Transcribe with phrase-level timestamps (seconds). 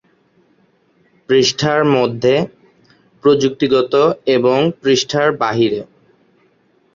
[1.29, 2.35] পৃষ্ঠার মধ্যে,
[3.23, 3.93] প্রযুক্তিগত
[4.27, 5.79] এবং পৃষ্ঠার বাইরে।